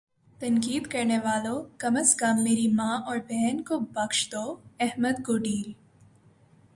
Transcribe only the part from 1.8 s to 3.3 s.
کم از کم میری ماں اور